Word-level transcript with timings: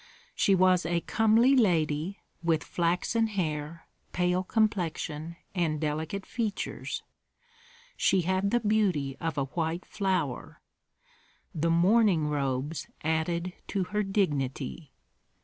She 0.33 0.55
was 0.55 0.83
a 0.83 1.01
comely 1.01 1.55
lady, 1.55 2.17
with 2.41 2.63
flaxen 2.63 3.27
hair, 3.27 3.85
pale 4.13 4.41
complexion, 4.41 5.35
and 5.53 5.79
delicate 5.79 6.25
features. 6.25 7.03
She 7.97 8.21
had 8.21 8.49
the 8.49 8.61
beauty 8.61 9.15
of 9.19 9.37
a 9.37 9.45
white 9.45 9.85
flower. 9.85 10.59
The 11.53 11.69
mourning 11.69 12.27
robes 12.29 12.87
added 13.03 13.53
to 13.67 13.83
her 13.93 14.01
dignity. 14.01 14.91